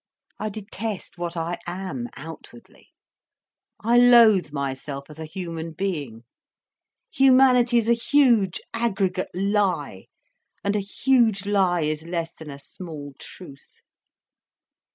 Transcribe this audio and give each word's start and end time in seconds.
I 0.39 0.49
detest 0.49 1.19
what 1.19 1.37
I 1.37 1.59
am, 1.67 2.09
outwardly. 2.17 2.89
I 3.81 3.99
loathe 3.99 4.51
myself 4.51 5.11
as 5.11 5.19
a 5.19 5.25
human 5.25 5.73
being. 5.73 6.23
Humanity 7.13 7.77
is 7.77 7.87
a 7.87 7.93
huge 7.93 8.59
aggregate 8.73 9.29
lie, 9.35 10.07
and 10.63 10.75
a 10.75 10.79
huge 10.79 11.45
lie 11.45 11.81
is 11.81 12.01
less 12.01 12.33
than 12.33 12.49
a 12.49 12.57
small 12.57 13.13
truth. 13.19 13.73